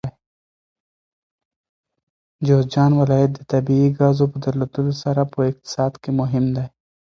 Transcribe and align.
جوزجان 2.45 2.91
ولایت 3.01 3.31
د 3.35 3.39
طبیعي 3.51 3.89
ګازو 3.99 4.25
په 4.31 4.37
درلودلو 4.43 4.93
سره 5.03 5.21
په 5.33 5.39
اقتصاد 5.51 5.91
کې 6.01 6.09
مهم 6.19 6.45
دی. 6.55 6.65